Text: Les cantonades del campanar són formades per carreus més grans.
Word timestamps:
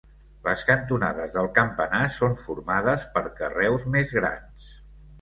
Les 0.45 0.63
cantonades 0.69 1.35
del 1.35 1.51
campanar 1.59 2.01
són 2.17 2.35
formades 2.47 3.07
per 3.19 3.27
carreus 3.39 3.89
més 3.99 4.21
grans. 4.21 4.77